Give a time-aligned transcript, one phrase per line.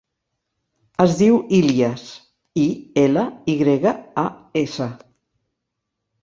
[1.03, 2.05] Es diu Ilyas:
[2.63, 2.63] i,
[3.03, 3.93] ela, i grega,
[4.23, 4.25] a,
[4.65, 4.89] essa.